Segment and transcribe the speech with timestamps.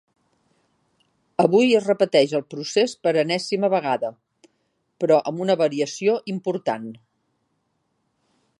[1.43, 4.11] Avui es repeteix el procés per enèsima vegada,
[5.05, 6.89] però amb una variació important.